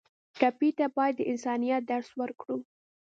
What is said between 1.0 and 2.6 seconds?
د انسانیت درس ورکړو.